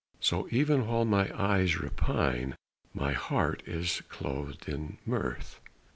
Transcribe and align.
So 0.19 0.47
even 0.49 0.87
while 0.87 1.05
my 1.05 1.29
eyes 1.39 1.75
repine, 1.79 2.55
My 2.91 3.13
heart 3.13 3.61
is 3.67 4.01
clothed 4.09 4.67
in 4.67 4.97
mirth. 5.05 5.59